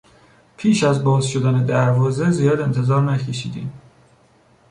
[0.57, 3.73] پیش از باز شدن دروازه زیاد انتظار نکشیدیم.